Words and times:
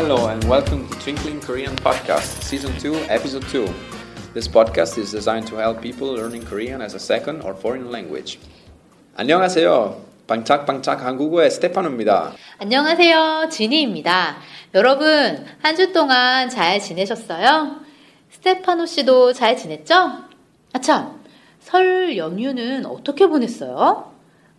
Hello 0.00 0.28
and 0.28 0.42
welcome 0.44 0.88
to 0.88 0.98
Twinkling 0.98 1.40
Korean 1.42 1.76
Podcast, 1.76 2.42
Season 2.42 2.72
2, 2.78 3.04
Episode 3.10 3.44
2. 3.48 3.68
This 4.32 4.48
podcast 4.48 4.96
is 4.96 5.12
designed 5.12 5.46
to 5.48 5.56
help 5.56 5.82
people 5.82 6.08
learning 6.14 6.42
Korean 6.46 6.80
as 6.80 6.94
a 6.94 6.98
second 6.98 7.42
or 7.42 7.52
foreign 7.54 7.90
language. 7.90 8.38
안녕하세요. 9.16 10.00
방짝방짝 10.26 11.04
한국어의 11.04 11.50
스테파노입니다. 11.50 12.32
안녕하세요. 12.58 13.48
지니입니다. 13.50 14.36
여러분, 14.74 15.44
한 15.60 15.76
주 15.76 15.92
동안 15.92 16.48
잘 16.48 16.80
지내셨어요? 16.80 17.76
스테파노 18.30 18.86
씨도 18.86 19.34
잘 19.34 19.54
지냈죠? 19.58 19.94
아참, 20.72 21.20
설 21.60 22.16
연휴는 22.16 22.86
어떻게 22.86 23.26
보냈어요? 23.26 24.10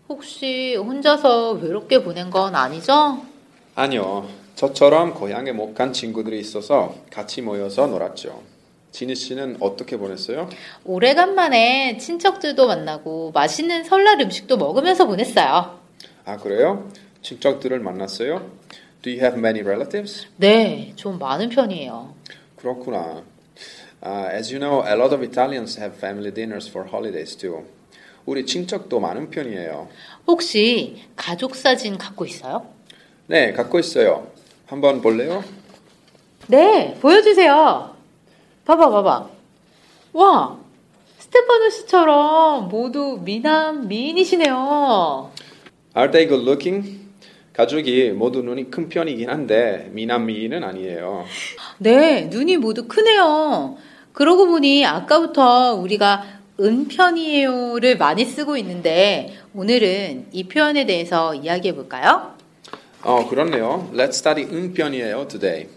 혹시 0.08 0.76
혼자서 0.76 1.54
외롭게 1.54 2.04
보낸 2.04 2.30
건 2.30 2.54
아니죠? 2.54 3.26
아니요. 3.74 4.28
저처럼 4.56 5.14
고향에 5.14 5.52
못 5.52 5.74
간 5.74 5.94
친구들이 5.94 6.40
있어서 6.40 6.96
같이 7.10 7.42
모여서 7.42 7.88
놀았죠. 7.88 8.44
지니 8.92 9.16
씨는 9.16 9.58
어떻게 9.62 9.98
보냈어요? 9.98 10.50
오래간만에 10.84 11.98
친척들도 11.98 12.68
만나고 12.68 13.32
맛있는 13.32 13.84
설날 13.86 14.20
음식도 14.22 14.58
먹으면서 14.58 15.08
보냈어요. 15.08 15.80
아, 16.26 16.38
그래요? 16.38 16.90
친척들을 17.22 17.80
만났어요? 17.80 18.52
Do 19.02 19.12
you 19.12 19.20
have 19.22 19.40
many 19.40 19.62
relatives? 19.62 20.28
네, 20.36 20.92
좀 20.96 21.18
많은 21.18 21.50
편이에요. 21.50 22.14
그렇구나. 22.58 23.24
Uh, 24.04 24.30
as 24.36 24.54
you 24.54 24.60
know, 24.60 24.84
a 24.86 24.94
lot 24.96 25.14
of 25.14 25.24
Italians 25.24 25.80
have 25.80 25.96
family 25.98 26.34
dinners 26.34 26.68
for 26.70 26.88
holidays 26.92 27.36
too. 27.38 27.64
우리 28.26 28.46
친척도 28.46 29.00
많은 29.00 29.30
편이에요. 29.30 29.88
혹시 30.28 31.04
가족 31.16 31.56
사진 31.56 31.98
갖고 31.98 32.26
있어요? 32.26 32.68
네, 33.28 33.54
갖고 33.54 33.80
있어요. 33.80 34.28
한번 34.72 35.02
볼래요? 35.02 35.44
네, 36.48 36.98
보여주세요. 37.02 37.94
봐봐, 38.64 38.90
봐봐. 38.90 39.30
와, 40.14 40.58
스테파노 41.20 41.70
씨처럼 41.70 42.70
모두 42.70 43.20
미남 43.22 43.90
미인이시네요. 43.90 45.30
Are 45.98 46.10
they 46.10 46.26
good 46.26 46.50
looking? 46.50 47.02
가족이 47.52 48.12
모두 48.12 48.42
눈이 48.44 48.72
큰 48.72 48.88
편이긴 48.88 49.30
한데 49.30 49.90
미남 49.92 50.28
미인은 50.28 50.64
아니에요. 50.64 51.26
네, 51.80 52.28
눈이 52.28 52.56
모두 52.56 52.88
크네요. 52.88 53.76
그러고 54.14 54.48
보니 54.48 54.86
아까부터 54.86 55.74
우리가 55.74 56.24
은편이에요를 56.62 57.98
많이 57.98 58.24
쓰고 58.24 58.56
있는데 58.56 59.34
오늘은 59.54 60.28
이 60.32 60.46
표현에 60.46 60.86
대해서 60.86 61.36
이야기해 61.36 61.76
볼까요? 61.76 62.40
어, 63.04 63.28
그렇네요. 63.28 63.90
Let's 63.94 64.16
study 64.16 64.46
은편이에요 64.46 65.28
today. 65.28 65.68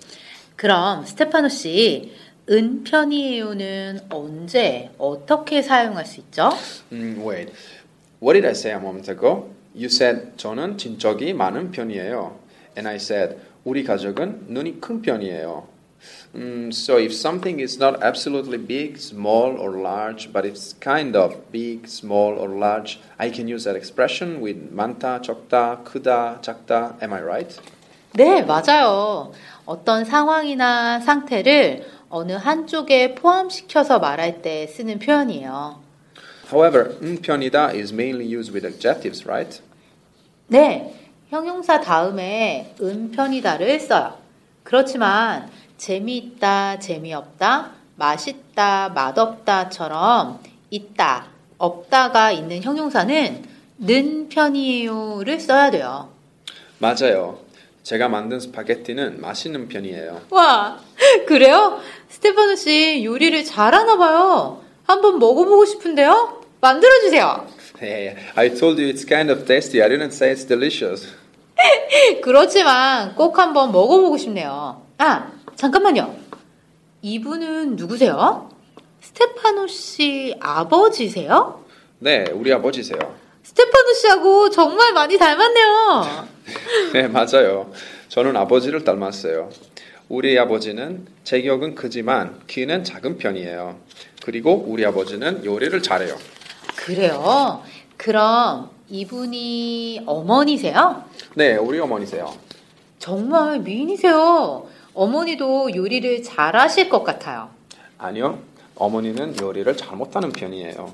그럼 0.56 1.04
스테파노 1.06 1.48
씨, 1.48 2.12
은편이에요는 2.48 4.00
언제 4.10 4.90
어떻게 4.98 5.62
사용할 5.62 6.04
수 6.04 6.20
있죠? 6.20 6.50
음, 6.92 7.22
wait. 7.26 7.52
What 8.22 8.34
did 8.34 8.46
I 8.46 8.52
say 8.52 8.72
a 8.72 8.78
moment 8.78 9.10
ago? 9.10 9.50
You 9.74 9.86
said 9.86 10.36
저는 10.36 10.78
친척이 10.78 11.32
많은 11.32 11.70
편이에요. 11.70 12.38
And 12.76 12.88
I 12.88 12.96
said 12.96 13.36
우리 13.64 13.82
가족은 13.84 14.46
눈이 14.48 14.80
큰 14.80 15.00
편이에요. 15.00 15.66
Um, 16.33 16.71
so 16.71 16.97
if 16.97 17.13
something 17.13 17.59
is 17.59 17.79
not 17.79 18.03
absolutely 18.03 18.57
big, 18.57 18.99
small, 18.99 19.57
or 19.57 19.71
large, 19.71 20.31
but 20.31 20.45
it's 20.45 20.73
kind 20.79 21.15
of 21.15 21.51
big, 21.51 21.87
small, 21.87 22.37
or 22.37 22.49
large, 22.49 22.99
I 23.17 23.31
can 23.31 23.47
use 23.47 23.63
that 23.63 23.75
expression 23.75 24.39
with 24.39 24.71
많다, 24.71 25.21
적다, 25.21 25.83
크다, 25.83 26.41
작다. 26.41 27.01
Am 27.01 27.13
I 27.13 27.21
right? 27.21 27.59
네, 28.13 28.41
맞아요. 28.43 29.31
어떤 29.65 30.05
상황이나 30.05 30.99
상태를 30.99 31.85
어느 32.09 32.33
한쪽에 32.33 33.15
포함시켜서 33.15 33.99
말할 33.99 34.41
때 34.41 34.67
쓰는 34.67 34.99
표현이에요. 34.99 35.81
However, 36.51 36.97
은편이다 37.01 37.75
is 37.75 37.93
mainly 37.93 38.25
used 38.25 38.51
with 38.51 38.65
adjectives, 38.65 39.27
right? 39.27 39.61
네, 40.47 40.95
형용사 41.29 41.81
다음에 41.81 42.73
은편이다를 42.81 43.79
써요. 43.79 44.17
그렇지만 44.63 45.49
재미있다, 45.94 46.78
재미없다, 46.78 47.72
맛있다, 47.96 48.88
맛없다처럼 48.94 50.40
있다, 50.70 51.26
없다가 51.58 52.32
있는 52.32 52.62
형용사는 52.62 53.44
는 53.76 54.28
편이에요를 54.30 55.38
써야 55.40 55.70
돼요. 55.70 56.08
맞아요. 56.78 57.40
제가 57.82 58.08
만든 58.08 58.40
스파게티는 58.40 59.20
맛있는 59.20 59.68
편이에요. 59.68 60.22
와, 60.30 60.80
그래요? 61.28 61.78
스테파노 62.08 62.56
씨 62.56 63.04
요리를 63.04 63.44
잘하나 63.44 63.98
봐요. 63.98 64.62
한번 64.84 65.18
먹어보고 65.18 65.66
싶은데요? 65.66 66.44
만들어주세요. 66.62 67.46
Hey, 67.82 68.16
I 68.36 68.48
told 68.54 68.80
you 68.80 68.90
it's 68.90 69.06
kind 69.06 69.30
of 69.30 69.44
tasty. 69.44 69.82
I 69.82 69.90
didn't 69.90 70.14
say 70.14 70.32
it's 70.32 70.48
delicious. 70.48 71.06
그렇지만 72.24 73.14
꼭 73.16 73.38
한번 73.38 73.70
먹어보고 73.70 74.16
싶네요. 74.16 74.80
아, 74.96 75.33
잠깐만요. 75.56 76.14
이분은 77.02 77.76
누구세요? 77.76 78.48
스테파노 79.00 79.66
씨 79.66 80.34
아버지세요? 80.40 81.62
네, 81.98 82.24
우리 82.32 82.52
아버지세요. 82.52 82.98
스테파노 83.42 83.92
씨하고 83.94 84.50
정말 84.50 84.92
많이 84.92 85.18
닮았네요. 85.18 86.26
네, 86.94 87.08
맞아요. 87.08 87.70
저는 88.08 88.36
아버지를 88.36 88.84
닮았어요. 88.84 89.50
우리 90.08 90.38
아버지는 90.38 91.06
체격은 91.24 91.74
크지만 91.74 92.40
키는 92.46 92.84
작은 92.84 93.18
편이에요. 93.18 93.78
그리고 94.24 94.64
우리 94.66 94.84
아버지는 94.84 95.44
요리를 95.44 95.82
잘해요. 95.82 96.16
그래요? 96.76 97.62
그럼 97.96 98.70
이분이 98.88 100.02
어머니세요? 100.06 101.04
네, 101.34 101.56
우리 101.56 101.78
어머니세요. 101.80 102.34
정말 102.98 103.60
미인이세요. 103.60 104.66
어머니도 104.94 105.74
요리를 105.74 106.22
잘하실 106.22 106.88
것 106.88 107.02
같아요. 107.02 107.50
아니요, 107.98 108.38
어머니는 108.76 109.36
요리를 109.40 109.76
잘 109.76 109.96
못하는 109.96 110.30
편이에요. 110.30 110.92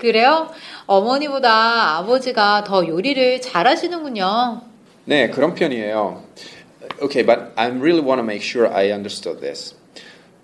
그래요? 0.00 0.48
어머니보다 0.86 1.98
아버지가 1.98 2.64
더 2.64 2.86
요리를 2.86 3.40
잘하시는군요. 3.40 4.62
네, 5.04 5.30
그런 5.30 5.54
편이에요. 5.54 6.22
Okay, 7.02 7.24
but 7.24 7.52
I 7.56 7.68
really 7.68 8.00
want 8.00 8.20
to 8.20 8.24
make 8.24 8.42
sure 8.42 8.72
I 8.72 8.90
understood 8.92 9.40
this. 9.40 9.74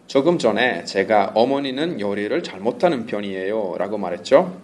조금 0.06 0.38
전에 0.38 0.84
제가 0.84 1.32
어머니는 1.34 2.00
요리를 2.00 2.42
잘 2.42 2.60
못하는 2.60 3.06
편이에요 3.06 3.74
라고 3.76 3.98
말했죠. 3.98 4.56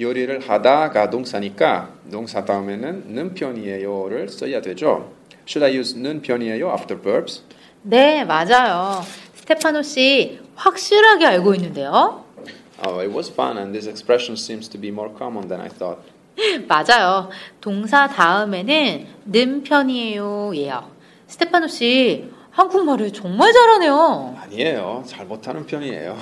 요리를 0.00 0.48
하다가 0.48 1.10
동사니까 1.10 1.90
동사 2.10 2.44
다음에는 2.44 3.04
는 3.08 3.34
편이에요를 3.34 4.28
써야 4.28 4.60
되죠. 4.60 5.10
Should 5.46 5.64
I 5.64 5.78
use 5.78 5.96
는 5.96 6.22
편이에요 6.22 6.68
after 6.72 7.00
verbs? 7.00 7.42
네, 7.82 8.24
맞아요. 8.24 9.02
스테파노 9.34 9.82
씨 9.82 10.40
확실하게 10.56 11.26
알고 11.26 11.54
있는데요. 11.54 12.24
Oh, 12.84 12.98
it 13.00 13.14
was 13.14 13.30
fun 13.30 13.56
and 13.56 13.72
this 13.72 13.88
expression 13.88 14.34
seems 14.36 14.68
to 14.68 14.80
be 14.80 14.90
more 14.90 15.10
common 15.16 15.46
than 15.48 15.60
I 15.60 15.68
thought. 15.68 16.02
맞아요. 16.66 17.30
동사 17.60 18.08
다음에는 18.08 19.06
는 19.26 19.62
편이에요 19.62 20.52
예요. 20.56 20.90
스테파노 21.28 21.68
씨 21.68 22.28
한국말을 22.50 23.12
정말 23.12 23.52
잘하네요. 23.52 24.36
아니에요. 24.42 25.04
잘 25.06 25.26
못하는 25.26 25.64
편이에요. 25.64 26.16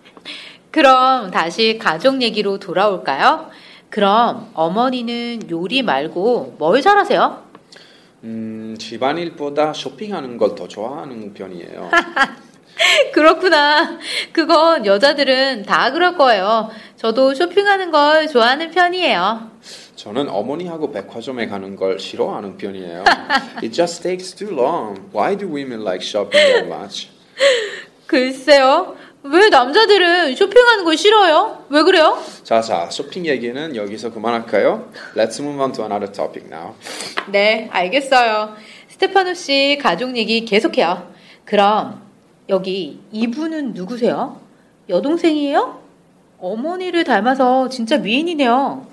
그럼 0.70 1.30
다시 1.30 1.78
가족 1.78 2.22
얘기로 2.22 2.58
돌아올까요? 2.58 3.50
그럼 3.90 4.50
어머니는 4.54 5.50
요리 5.50 5.82
말고 5.82 6.56
뭘 6.58 6.80
잘하세요? 6.80 7.44
음, 8.24 8.76
집안일보다 8.78 9.72
쇼핑하는 9.74 10.38
걸 10.38 10.54
더 10.54 10.66
좋아하는 10.68 11.34
편이에요. 11.34 11.90
그렇구나. 13.12 13.98
그건 14.32 14.84
여자들은 14.86 15.62
다 15.64 15.92
그럴 15.92 16.16
거예요. 16.16 16.70
저도 16.96 17.34
쇼핑하는 17.34 17.90
걸 17.90 18.26
좋아하는 18.28 18.70
편이에요. 18.70 19.50
저는 19.96 20.28
어머니하고 20.28 20.90
백화점에 20.90 21.46
가는 21.46 21.76
걸 21.76 21.98
싫어하는 21.98 22.56
편이에요. 22.56 23.04
It 23.62 23.70
just 23.72 24.02
takes 24.02 24.34
too 24.34 24.50
long. 24.54 25.00
Why 25.14 25.36
do 25.36 25.46
women 25.46 25.82
like 25.82 26.02
shopping 26.04 26.44
that 26.52 26.66
much? 26.66 27.10
글쎄요. 28.06 28.96
왜 29.26 29.48
남자들은 29.48 30.36
쇼핑하는 30.36 30.84
걸 30.84 30.98
싫어요? 30.98 31.64
왜 31.70 31.82
그래요? 31.82 32.22
자, 32.42 32.60
자, 32.60 32.90
쇼핑 32.90 33.24
얘기는 33.24 33.74
여기서 33.74 34.12
그만할까요? 34.12 34.90
Let's 35.16 35.40
move 35.40 35.58
on 35.62 35.72
to 35.72 35.82
another 35.84 36.12
topic 36.12 36.46
now. 36.46 36.74
네, 37.32 37.70
알겠어요. 37.72 38.54
스테파노 38.88 39.32
씨 39.32 39.78
가족 39.80 40.14
얘기 40.18 40.44
계속해요. 40.44 41.10
그럼 41.46 42.02
여기 42.50 43.00
이분은 43.12 43.72
누구세요? 43.72 44.40
여동생이에요? 44.90 45.82
어머니를 46.38 47.04
닮아서 47.04 47.70
진짜 47.70 47.96
미인이네요. 47.96 48.86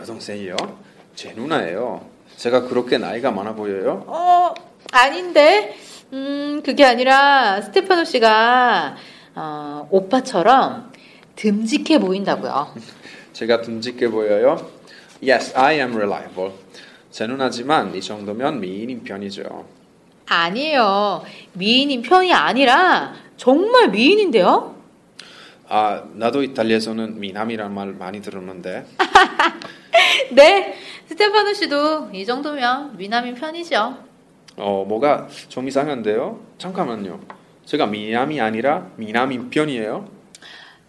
여동생이요? 0.00 0.56
제 1.14 1.32
누나예요. 1.34 2.06
제가 2.36 2.62
그렇게 2.62 2.96
나이가 2.96 3.30
많아 3.30 3.54
보여요? 3.54 4.04
어, 4.06 4.54
아닌데. 4.92 5.76
음, 6.14 6.62
그게 6.64 6.86
아니라 6.86 7.60
스테파노 7.60 8.04
씨가 8.04 8.96
어, 9.40 9.86
오빠처럼 9.92 10.92
듬직해 11.36 12.00
보인다고요. 12.00 12.74
제가 13.32 13.60
듬직해 13.60 14.10
보여요? 14.10 14.68
Yes, 15.22 15.56
I 15.56 15.76
am 15.76 15.94
reliable. 15.94 16.52
제 17.12 17.24
누나지만 17.28 17.94
이 17.94 18.00
정도면 18.00 18.58
미인인 18.60 19.04
편이죠. 19.04 19.64
아니에요. 20.26 21.22
미인인 21.52 22.02
편이 22.02 22.32
아니라 22.34 23.14
정말 23.36 23.90
미인인데요. 23.90 24.74
아, 25.68 26.02
나도 26.14 26.42
이탈리아에서는 26.42 27.20
미남이란 27.20 27.72
말 27.72 27.92
많이 27.92 28.20
들었는데. 28.20 28.86
네, 30.34 30.74
스테파노 31.06 31.54
씨도 31.54 32.10
이 32.12 32.26
정도면 32.26 32.96
미남인 32.96 33.36
편이죠. 33.36 33.98
어, 34.56 34.84
뭐가 34.88 35.28
좀 35.48 35.68
이상한데요? 35.68 36.40
잠깐만요. 36.58 37.37
제가 37.68 37.84
미남이 37.84 38.40
아니라 38.40 38.90
미남인 38.96 39.50
편이에요? 39.50 40.08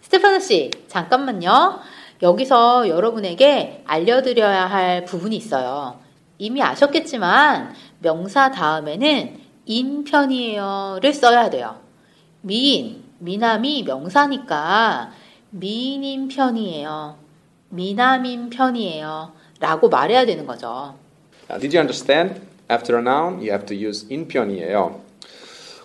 스테파노 0.00 0.40
씨, 0.40 0.70
잠깐만요. 0.88 1.78
여기서 2.22 2.88
여러분에게 2.88 3.82
알려드려야 3.86 4.64
할 4.64 5.04
부분이 5.04 5.36
있어요. 5.36 6.00
이미 6.38 6.62
아셨겠지만 6.62 7.74
명사 7.98 8.50
다음에는 8.50 9.40
인 9.66 10.04
편이에요를 10.04 11.12
써야 11.12 11.50
돼요. 11.50 11.78
미인, 12.40 13.04
미남이 13.18 13.82
명사니까 13.82 15.12
미인인 15.50 16.28
편이에요. 16.28 17.18
미남인 17.68 18.48
편이에요. 18.48 19.32
라고 19.60 19.90
말해야 19.90 20.24
되는 20.24 20.46
거죠. 20.46 20.94
아, 21.46 21.58
did 21.58 21.76
you 21.76 21.80
understand? 21.80 22.40
After 22.70 22.96
a 22.96 23.02
noun, 23.02 23.34
you 23.34 23.50
have 23.50 23.66
to 23.66 23.76
use 23.76 24.06
in 24.10 24.26
편이에요. 24.28 25.09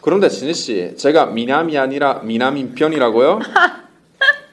그런데 0.05 0.29
진희 0.29 0.53
씨, 0.53 0.93
제가 0.95 1.25
미남이 1.25 1.75
아니라 1.79 2.19
미남인 2.23 2.75
편이라고요? 2.75 3.39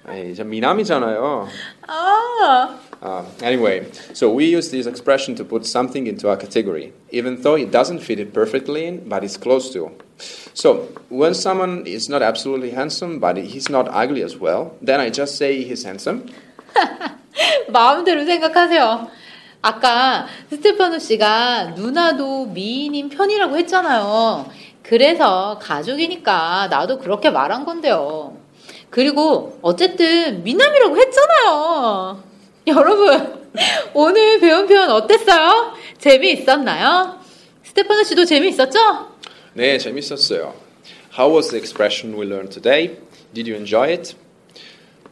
에이, 0.08 0.34
저 0.34 0.44
미남이잖아요. 0.44 1.46
아, 1.88 2.78
Uh, 3.02 3.24
anyway, 3.42 3.84
so 4.14 4.30
we 4.30 4.46
use 4.46 4.70
this 4.70 4.86
expression 4.86 5.34
to 5.34 5.44
put 5.44 5.66
something 5.66 6.06
into 6.06 6.30
a 6.30 6.36
category, 6.36 6.92
even 7.10 7.42
though 7.42 7.56
it 7.56 7.72
doesn't 7.72 7.98
fit 7.98 8.20
it 8.20 8.32
perfectly 8.32 8.86
in, 8.86 9.02
but 9.08 9.24
it's 9.24 9.36
close 9.36 9.72
to. 9.72 9.90
So 10.54 10.86
when 11.10 11.34
someone 11.34 11.82
is 11.84 12.08
not 12.08 12.22
absolutely 12.22 12.70
handsome, 12.70 13.18
but 13.18 13.36
he's 13.36 13.68
not 13.68 13.88
ugly 13.90 14.22
as 14.22 14.38
well, 14.38 14.76
then 14.80 15.00
I 15.00 15.10
just 15.10 15.36
say 15.36 15.64
he's 15.64 15.84
handsome. 15.84 16.30
마음대로 17.68 18.24
생각하세요. 18.24 19.08
아까 19.62 20.26
스테파노 20.50 20.98
씨가 21.00 21.74
누나도 21.76 22.46
미인인 22.46 23.08
편이라고 23.08 23.56
했잖아요. 23.58 24.46
그래서 24.92 25.58
가족이니까 25.58 26.68
나도 26.68 26.98
그렇게 26.98 27.30
말한 27.30 27.64
건데요. 27.64 28.36
그리고 28.90 29.58
어쨌든 29.62 30.42
미남이라고 30.44 30.98
했잖아요. 30.98 32.22
여러분, 32.68 33.42
오늘 33.94 34.38
배운 34.38 34.66
표현 34.66 34.90
어땠어요? 34.90 35.72
재미있었나요? 35.96 37.18
스테파노 37.62 38.02
씨도 38.02 38.26
재미있었죠? 38.26 39.08
네, 39.54 39.78
재밌었어요. 39.78 40.52
How 41.18 41.34
was 41.34 41.48
the 41.48 41.58
expression 41.58 42.14
we 42.14 42.26
learned 42.26 42.52
today? 42.52 42.98
Did 43.32 43.50
you 43.50 43.56
enjoy 43.56 43.92
it? 43.92 44.14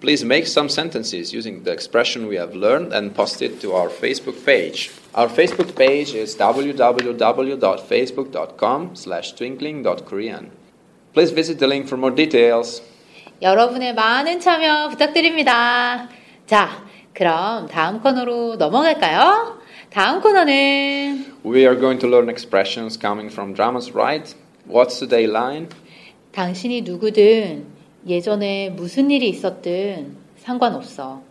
Please 0.02 0.24
make 0.26 0.46
some 0.46 0.68
sentences 0.70 1.34
using 1.34 1.64
the 1.64 1.72
expression 1.72 2.28
we 2.28 2.36
have 2.36 2.54
learned 2.54 2.94
and 2.94 3.16
post 3.16 3.42
it 3.42 3.60
to 3.62 3.74
our 3.74 3.90
Facebook 3.90 4.46
page. 4.46 4.92
Our 5.16 5.28
Facebook 5.28 5.76
page 5.76 6.14
is 6.14 6.36
www.facebook.com 6.36 8.96
slash 8.96 9.34
twinkling.korean. 9.34 10.52
Please 11.14 11.32
visit 11.32 11.58
the 11.60 11.68
link 11.68 11.88
for 11.88 11.98
more 11.98 12.12
details. 12.12 12.82
여러분의 13.42 13.94
많은 13.96 14.40
참여 14.40 14.90
부탁드립니다. 14.90 16.08
자, 16.46 16.86
그럼 17.14 17.68
다음 17.68 18.00
코너로 18.02 18.56
넘어갈까요? 18.58 19.60
다음 19.90 20.22
코너는 20.22 21.34
We 21.46 21.66
are 21.66 21.76
going 21.80 22.00
to 22.00 22.08
learn 22.08 22.30
expressions 22.30 22.98
coming 22.98 23.30
from 23.30 23.54
dramas, 23.54 23.94
right? 23.96 24.34
What's 24.68 25.00
today 25.00 25.26
line? 25.26 25.70
당신이 26.34 26.82
누구든 26.82 27.66
예전에 28.07 28.71
무슨 28.71 29.11
일이 29.11 29.29
있었든 29.29 30.17
상관없어. 30.39 31.23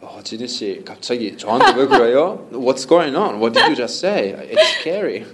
어, 0.00 0.20
지니 0.22 0.46
씨, 0.46 0.82
갑자기 0.84 1.36
저한테 1.36 1.80
왜 1.80 1.86
그래요? 1.86 2.46
What's 2.52 2.86
going 2.86 3.16
on? 3.16 3.40
What 3.40 3.54
did 3.54 3.66
you 3.66 3.74
just 3.74 3.98
say? 3.98 4.34
It's 4.50 4.80
scary. 4.80 5.24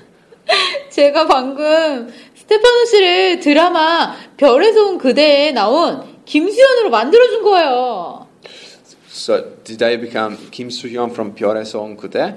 제가 0.90 1.26
방금 1.26 2.12
스테파노 2.36 2.84
씨를 2.86 3.40
드라마 3.40 4.14
별에서 4.36 4.86
온 4.88 4.98
그대에 4.98 5.52
나온 5.52 6.02
김수현으로 6.24 6.90
만들어준 6.90 7.42
거예요. 7.42 8.26
So, 9.08 9.56
did 9.64 9.82
I 9.84 10.00
become 10.00 10.36
Kim 10.50 10.68
Soo-hyun 10.68 11.10
from 11.10 11.34
별에서 11.34 11.80
온 11.80 11.96
그대? 11.96 12.36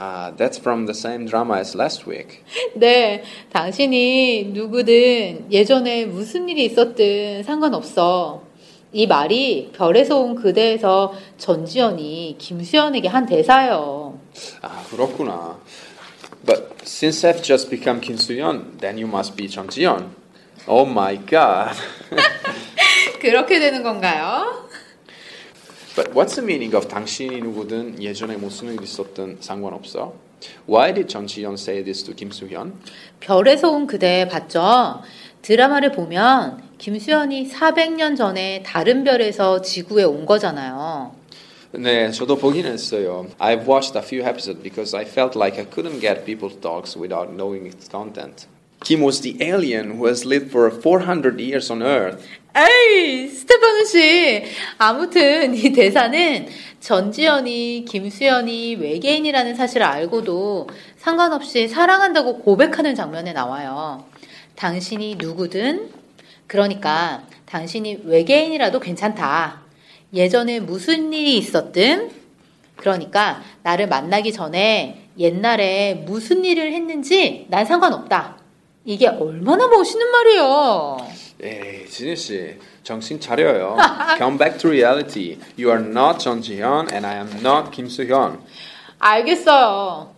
Ah, 0.00 0.30
that's 0.36 0.58
from 0.58 0.86
the 0.86 0.94
same 0.94 1.26
drama 1.26 1.58
as 1.58 1.76
last 1.76 2.06
week. 2.06 2.44
네, 2.76 3.24
당신이 3.52 4.52
누구든 4.54 5.50
예전에 5.50 6.06
무슨 6.06 6.48
일이 6.48 6.66
있었든 6.66 7.42
상관없어. 7.42 8.42
이 8.92 9.08
말이 9.08 9.72
별에서 9.74 10.18
온 10.18 10.36
그대에서 10.36 11.12
전지현이 11.36 12.36
김수현에게 12.38 13.08
한 13.08 13.26
대사예요. 13.26 14.20
아, 14.62 14.84
그렇구나. 14.88 15.58
But 16.46 16.76
since 16.84 17.28
I've 17.28 17.42
just 17.42 17.68
become 17.68 18.00
Kim 18.00 18.16
Soo-hyun, 18.16 18.78
then 18.78 18.98
you 18.98 19.08
must 19.08 19.36
be 19.36 19.48
Jung 19.48 19.68
Ji-yeon. 19.68 20.14
Oh 20.68 20.88
my 20.88 21.18
god. 21.26 21.74
그렇게 23.20 23.58
되는 23.58 23.82
건가요? 23.82 24.67
But 25.97 26.11
what's 26.13 26.35
the 26.35 26.43
meaning 26.43 26.75
of 26.75 26.87
당신이 26.87 27.39
누구든 27.41 28.01
예전에 28.01 28.37
무슨 28.37 28.73
일 28.73 28.81
있었든 28.81 29.37
상관없어? 29.39 30.13
Why 30.67 30.93
did 30.93 31.07
Jung 31.13 31.27
Ji-yeon 31.27 31.53
say 31.53 31.83
this 31.83 32.03
to 32.03 32.13
Kim 32.13 32.29
Soo-hyun? 32.29 32.73
별에서 33.19 33.69
온 33.69 33.87
그대 33.87 34.27
봤죠? 34.27 35.01
드라마를 35.41 35.91
보면 35.91 36.63
김수현이 36.77 37.49
400년 37.49 38.17
전에 38.17 38.63
다른 38.63 39.03
별에서 39.03 39.61
지구에 39.61 40.03
온 40.03 40.25
거잖아요. 40.25 41.15
네, 41.73 42.11
저도 42.11 42.37
보긴 42.37 42.65
했어요. 42.65 43.27
I've 43.39 43.67
watched 43.67 43.97
a 43.97 44.01
few 44.01 44.23
episodes 44.23 44.61
because 44.61 44.95
I 44.95 45.05
felt 45.05 45.35
like 45.35 45.57
I 45.57 45.65
couldn't 45.65 45.99
get 45.99 46.25
people's 46.25 46.55
talks 46.61 46.95
without 46.95 47.33
knowing 47.33 47.65
its 47.65 47.89
content. 47.89 48.47
Kim 48.83 49.01
was 49.01 49.21
the 49.21 49.37
alien 49.41 49.97
who 49.97 50.05
has 50.07 50.25
lived 50.25 50.51
for 50.51 50.69
400 50.69 51.39
years 51.39 51.71
on 51.71 51.81
Earth. 51.81 52.21
에이, 52.56 53.28
스테파노 53.28 53.84
씨. 53.84 54.44
아무튼 54.78 55.54
이 55.54 55.72
대사는 55.72 56.46
전지현이 56.80 57.84
김수현이 57.86 58.76
외계인이라는 58.76 59.54
사실을 59.54 59.86
알고도 59.86 60.68
상관없이 60.96 61.68
사랑한다고 61.68 62.38
고백하는 62.38 62.94
장면에 62.94 63.32
나와요. 63.32 64.06
당신이 64.56 65.16
누구든 65.16 65.90
그러니까 66.46 67.22
당신이 67.46 68.02
외계인이라도 68.04 68.80
괜찮다. 68.80 69.60
예전에 70.14 70.60
무슨 70.60 71.12
일이 71.12 71.36
있었든 71.36 72.10
그러니까 72.76 73.42
나를 73.62 73.88
만나기 73.88 74.32
전에 74.32 75.08
옛날에 75.18 75.94
무슨 76.06 76.44
일을 76.44 76.72
했는지 76.72 77.46
난 77.50 77.66
상관없다. 77.66 78.37
이게 78.88 79.06
얼마나 79.06 79.68
멋있는 79.68 80.10
말이에요. 80.10 80.96
에이, 81.42 81.86
진희 81.90 82.16
씨, 82.16 82.56
정신 82.82 83.20
차려요. 83.20 83.76
Come 84.16 84.38
back 84.38 84.58
to 84.58 84.70
reality. 84.70 85.36
You 85.58 85.70
are 85.70 85.84
not 85.84 86.20
Ji-hyun 86.20 86.90
and 86.90 87.06
I 87.06 87.16
am 87.16 87.28
not 87.44 87.70
Soo-hyun. 87.70 88.38
알겠어요. 88.98 90.14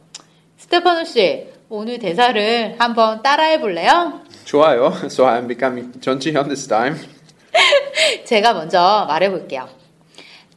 스테파노 0.57 1.05
씨, 1.05 1.49
오늘 1.69 1.99
대사를 1.99 2.77
한번 2.79 3.23
따라해 3.23 3.59
볼래요? 3.59 4.21
좋아요. 4.45 4.93
So 5.11 5.25
I'm 5.27 5.49
becoming 5.49 6.01
전지현 6.01 6.47
this 6.47 6.69
time. 6.69 6.95
제가 8.25 8.53
먼저 8.53 9.05
말해 9.09 9.31
볼게요. 9.31 9.69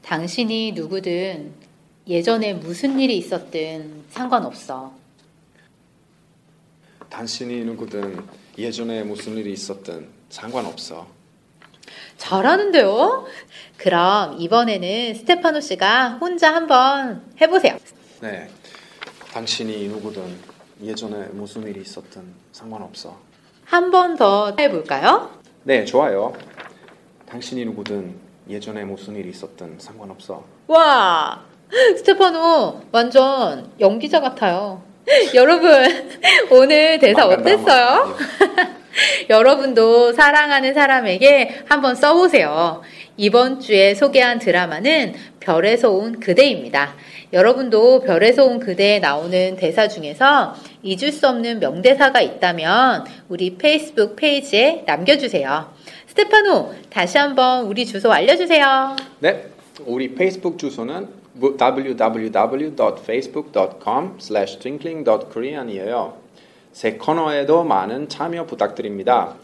당신이 0.03 0.73
누구든 0.73 1.51
예전에 2.07 2.53
무슨 2.53 2.99
일이 2.99 3.17
있었든 3.17 4.03
상관없어. 4.11 4.91
당신이 7.17 7.63
누구든 7.65 8.25
예전에 8.57 9.03
무슨 9.03 9.37
일이 9.37 9.53
있었든 9.53 10.07
상관없어. 10.29 11.05
잘하는데요? 12.17 13.27
그럼 13.77 14.37
이번에는 14.39 15.13
스테파노 15.13 15.61
씨가 15.61 16.17
혼자 16.19 16.55
한번 16.55 17.23
해보세요. 17.39 17.77
네. 18.21 18.49
당신이 19.31 19.89
누구든 19.89 20.23
예전에 20.83 21.27
무슨 21.27 21.67
일이 21.67 21.81
있었든 21.81 22.23
상관없어. 22.51 23.15
한 23.65 23.91
번 23.91 24.15
더 24.17 24.55
해볼까요? 24.59 25.29
네, 25.65 25.85
좋아요. 25.85 26.33
당신이 27.27 27.63
누구든 27.65 28.15
예전에 28.49 28.83
무슨 28.85 29.15
일이 29.15 29.29
있었든 29.29 29.75
상관없어. 29.77 30.43
와, 30.65 31.43
스테파노 31.97 32.81
완전 32.91 33.71
연기자 33.79 34.19
같아요. 34.19 34.81
여러분, 35.33 35.69
오늘 36.49 36.99
대사 36.99 37.27
어땠어요? 37.27 38.15
막. 38.15 38.17
여러분도 39.29 40.13
사랑하는 40.13 40.73
사람에게 40.73 41.63
한번 41.67 41.95
써보세요. 41.95 42.81
이번 43.17 43.59
주에 43.59 43.95
소개한 43.95 44.39
드라마는 44.39 45.13
별에서 45.39 45.91
온 45.91 46.19
그대입니다. 46.19 46.95
여러분도 47.33 48.01
별에서 48.01 48.45
온 48.45 48.59
그대에 48.59 48.99
나오는 48.99 49.55
대사 49.55 49.87
중에서 49.87 50.55
잊을 50.83 51.11
수 51.11 51.27
없는 51.27 51.59
명대사가 51.59 52.21
있다면 52.21 53.05
우리 53.29 53.55
페이스북 53.57 54.15
페이지에 54.15 54.83
남겨주세요. 54.85 55.73
스테파노, 56.07 56.73
다시 56.89 57.17
한번 57.17 57.65
우리 57.65 57.85
주소 57.85 58.11
알려주세요. 58.11 58.95
네, 59.19 59.47
우리 59.85 60.13
페이스북 60.13 60.59
주소는 60.59 61.22
www.facebook.com 61.39 64.17
twinklingkorean이에요. 64.59 66.17
새 66.71 66.93
코너에도 66.93 67.63
많은 67.63 68.09
참여 68.09 68.45
부탁드립니다. 68.45 69.35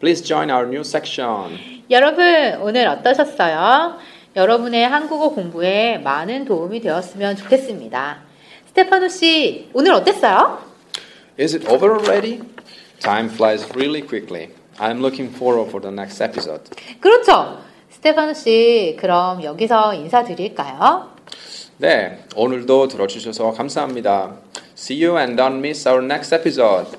Please 0.00 0.24
join 0.24 0.50
our 0.50 0.66
new 0.66 0.80
section. 0.80 1.58
여러분, 1.90 2.24
오늘 2.60 2.86
어떠셨어요? 2.88 3.98
여러분의 4.36 4.88
한국어 4.88 5.30
공부에 5.30 5.98
많은 5.98 6.44
도움이 6.44 6.80
되었으면 6.80 7.36
좋겠습니다. 7.36 8.18
스테파노 8.66 9.08
씨, 9.08 9.70
오늘 9.72 9.92
어땠어요? 9.94 10.58
Is 11.38 11.54
it 11.54 11.64
over 11.68 11.96
already? 11.96 12.40
Time 13.00 13.28
flies 13.30 13.68
really 13.74 14.02
quickly. 14.02 14.50
I'm 14.78 14.98
looking 14.98 15.32
forward 15.32 15.68
for 15.70 15.80
the 15.80 15.92
next 15.92 16.20
episode. 16.20 16.62
그렇죠. 17.00 17.60
스테파노 17.90 18.34
씨, 18.34 18.96
그럼 18.98 19.44
여기서 19.44 19.94
인사드릴까요? 19.94 21.13
네, 21.76 22.24
오늘도 22.36 22.86
들어주셔서 22.86 23.50
감사합니다. 23.50 24.36
See 24.78 25.04
you 25.04 25.18
and 25.18 25.34
don't 25.34 25.58
miss 25.58 25.88
our 25.88 26.04
next 26.04 26.32
episode. 26.32 26.96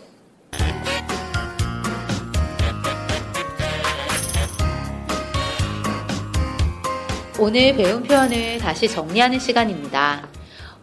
오늘 7.40 7.74
배운 7.74 8.04
표현을 8.04 8.58
다시 8.58 8.90
정리하는 8.90 9.40
시간입니다. 9.40 10.28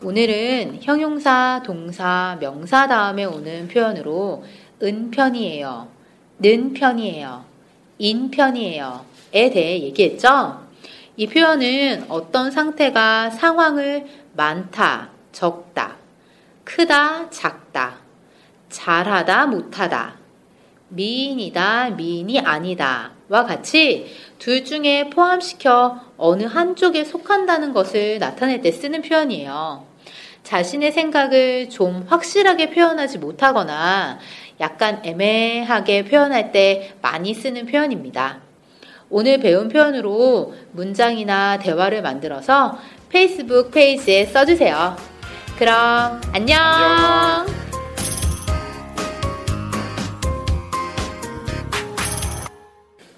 오늘은 0.02 0.78
형용사, 0.80 1.62
동사, 1.62 2.38
명사 2.40 2.88
다음에 2.88 3.24
오는 3.24 3.68
표현으로 3.68 4.42
은 4.82 5.10
편이에요. 5.10 5.88
는 6.40 6.72
편이에요. 6.72 7.44
인 7.98 8.30
편이에요. 8.30 9.04
에 9.34 9.50
대해 9.50 9.82
얘기했죠? 9.82 10.61
이 11.14 11.26
표현은 11.26 12.06
어떤 12.08 12.50
상태가 12.50 13.28
상황을 13.28 14.06
많다, 14.32 15.10
적다, 15.30 15.96
크다, 16.64 17.28
작다, 17.28 17.98
잘하다, 18.70 19.46
못하다, 19.46 20.16
미인이다, 20.88 21.90
미인이 21.90 22.40
아니다. 22.40 23.12
와 23.28 23.44
같이 23.44 24.06
둘 24.38 24.64
중에 24.64 25.10
포함시켜 25.10 26.00
어느 26.16 26.44
한쪽에 26.44 27.04
속한다는 27.04 27.74
것을 27.74 28.18
나타낼 28.18 28.62
때 28.62 28.72
쓰는 28.72 29.02
표현이에요. 29.02 29.86
자신의 30.44 30.92
생각을 30.92 31.68
좀 31.68 32.06
확실하게 32.08 32.70
표현하지 32.70 33.18
못하거나 33.18 34.18
약간 34.60 35.02
애매하게 35.04 36.06
표현할 36.06 36.52
때 36.52 36.94
많이 37.02 37.34
쓰는 37.34 37.66
표현입니다. 37.66 38.40
오늘 39.14 39.38
배운 39.38 39.68
표현으로 39.68 40.54
문장이나 40.72 41.58
대화를 41.58 42.00
만들어서 42.00 42.78
페이스북 43.10 43.70
페이지에 43.70 44.24
써주세요. 44.24 44.96
그럼 45.58 46.18
안녕. 46.32 46.58
안녕. 46.58 47.46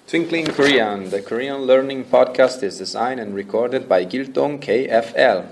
Twinkling 0.05 0.51
Korean, 0.53 1.09
the 1.09 1.21
Korean 1.21 1.65
learning 1.65 2.03
podcast 2.11 2.61
is 2.61 2.77
designed 2.77 3.21
and 3.21 3.33
recorded 3.33 3.87
by 3.87 4.05
Giltong 4.05 4.59
KFL. 4.59 5.45